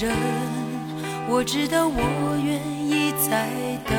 [0.00, 0.16] 人，
[1.28, 2.00] 我知道我
[2.42, 3.50] 愿意再
[3.84, 3.94] 等。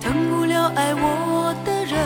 [0.00, 1.98] 疼不了爱我的人，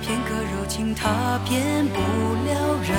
[0.00, 2.00] 片刻柔情他骗不
[2.48, 2.96] 了人。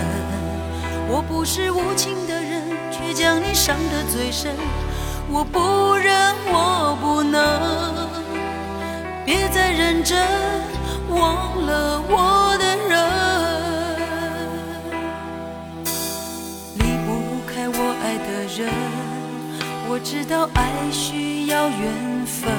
[1.10, 2.62] 我不是无情的人，
[2.92, 4.56] 却将你伤得最深。
[5.32, 6.14] 我不忍，
[6.46, 7.42] 我不能，
[9.26, 10.28] 别再认真，
[11.10, 12.43] 忘了我
[18.56, 18.70] 人，
[19.90, 22.52] 我知道爱需要缘分，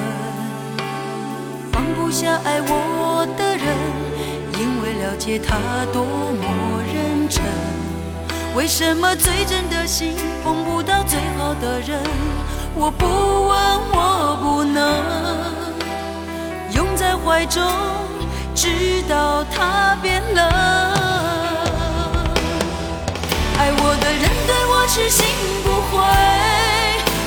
[1.71, 3.65] 放不下爱我的人，
[4.59, 5.55] 因为了解他
[5.93, 6.43] 多么
[6.93, 7.41] 认真。
[8.55, 11.97] 为什么最真的心碰不到最好的人？
[12.73, 13.57] 我不问，
[13.93, 15.01] 我不能
[16.73, 17.63] 拥在怀中，
[18.53, 20.45] 直到他变冷。
[23.57, 25.34] 爱我的人对我痴心。
[25.95, 26.03] 会，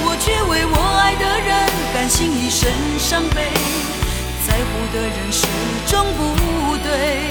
[0.05, 1.49] 我却为我爱的人
[1.95, 3.51] 甘心一生伤悲。
[4.47, 5.47] 在乎的人始
[5.87, 7.29] 终不对，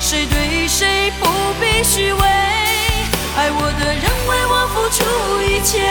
[0.00, 1.26] 谁对谁不
[1.60, 2.20] 必虚伪。
[3.36, 5.02] 爱我的人为我付出
[5.42, 5.82] 一切，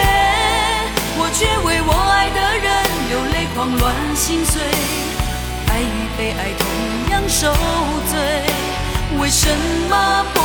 [1.18, 2.66] 我却为我爱的人
[3.10, 4.62] 流泪狂乱心碎。
[5.68, 6.62] 爱与被爱同
[7.12, 7.52] 样受
[8.10, 8.14] 罪，
[9.20, 9.50] 为什
[9.90, 10.40] 么不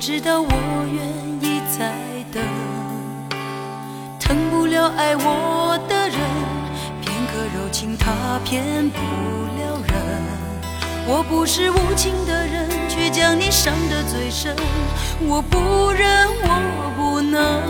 [0.00, 0.48] 知道我
[0.90, 1.06] 愿
[1.42, 1.92] 意再
[2.32, 2.42] 等，
[4.18, 6.18] 疼不了爱我的人，
[7.02, 9.94] 片刻柔情他骗不了人。
[11.06, 14.56] 我不是无情的人，却将你伤得最深。
[15.20, 17.60] 我不忍，我不能，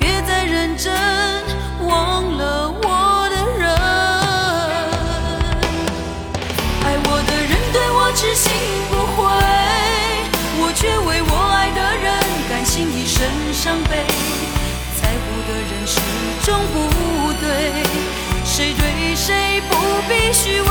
[0.00, 0.92] 别再认真，
[20.08, 20.68] 必虚伪。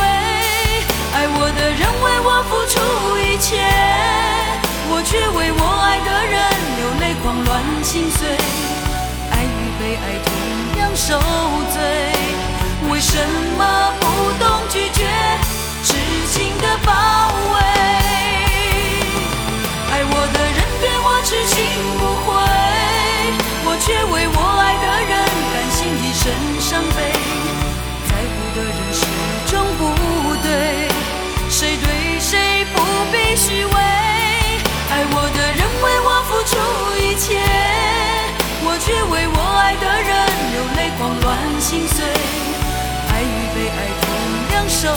[1.16, 2.76] 爱我的人为我付出
[3.18, 3.62] 一切，
[4.90, 6.36] 我却为我爱的人
[6.78, 7.52] 流泪狂乱
[7.84, 8.28] 心碎。
[9.32, 9.48] 爱与
[9.80, 10.28] 被爱同
[10.80, 11.20] 样受
[11.72, 11.78] 罪，
[12.90, 13.18] 为什
[13.58, 13.62] 么
[14.00, 14.04] 不
[14.44, 15.06] 懂拒绝
[15.84, 15.96] 痴
[16.32, 16.92] 情的包
[17.54, 17.56] 围？
[19.92, 21.56] 爱我的人对我痴心
[22.00, 22.32] 不悔，
[23.66, 25.12] 我却为我爱的人
[25.54, 26.22] 甘心一生
[26.60, 26.98] 伤悲。
[28.10, 28.83] 在乎的人
[41.64, 42.04] 心碎。
[42.06, 44.90] 爱与被爱同样受，